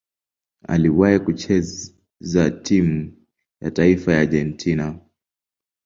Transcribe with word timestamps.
Aliwahi 0.67 1.19
kucheza 1.19 2.51
timu 2.63 3.13
ya 3.61 3.71
taifa 3.71 4.13
ya 4.13 4.19
Argentina. 4.21 4.99